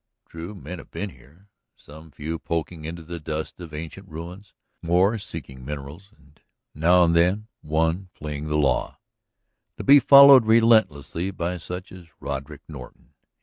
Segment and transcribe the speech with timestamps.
[0.27, 5.19] True, men have been here, some few poking into the dust of ancient ruins, more
[5.19, 6.41] seeking minerals, and
[6.73, 8.97] now and then one, fleeing the law,
[9.77, 13.13] to be followed relentlessly by such as Roderick Norton.